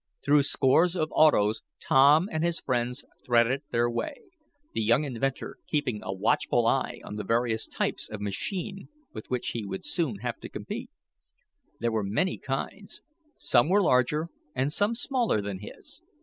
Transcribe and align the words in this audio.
Through 0.23 0.41
scores 0.41 0.95
of 0.95 1.09
autos 1.11 1.61
Tom 1.79 2.27
and 2.31 2.43
his 2.43 2.59
friends 2.59 3.05
threaded 3.23 3.61
their 3.69 3.87
way, 3.87 4.21
the 4.73 4.81
young 4.81 5.03
inventor 5.03 5.57
keeping 5.67 5.99
a 6.01 6.11
watchful 6.11 6.65
eye 6.65 7.01
on 7.03 7.17
the 7.17 7.23
various 7.23 7.67
types 7.67 8.09
of 8.09 8.19
machine 8.19 8.89
with 9.13 9.29
which 9.29 9.49
he 9.49 9.63
would 9.63 9.85
soon 9.85 10.15
have 10.23 10.39
to 10.39 10.49
compete. 10.49 10.89
There 11.79 11.91
were 11.91 12.03
many 12.03 12.39
kinds. 12.39 13.03
Some 13.35 13.69
were 13.69 13.79
larger 13.83 14.29
and 14.55 14.73
some 14.73 14.95
smaller 14.95 15.39
than 15.39 15.59
his. 15.59 16.01